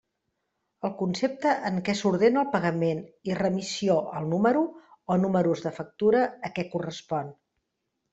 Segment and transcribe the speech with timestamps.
[0.87, 4.63] El concepte en què s'ordena el pagament i remissió al número
[5.17, 7.31] o números de factura a què correspon.